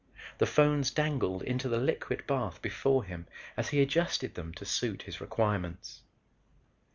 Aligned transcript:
The 0.39 0.47
phones 0.47 0.89
dangled 0.89 1.43
into 1.43 1.69
the 1.69 1.77
liquid 1.77 2.25
bath 2.25 2.59
before 2.59 3.03
him 3.03 3.27
as 3.55 3.69
he 3.69 3.83
adjusted 3.83 4.33
them 4.33 4.51
to 4.53 4.65
suit 4.65 5.03
his 5.03 5.21
requirements. 5.21 6.01